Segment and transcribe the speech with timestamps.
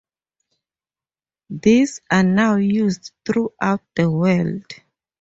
[1.51, 4.63] These are now used throughout the world.